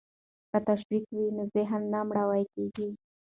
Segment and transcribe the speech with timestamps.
[0.51, 2.87] که تشویق وي نو ذهن نه مړاوی کیږي.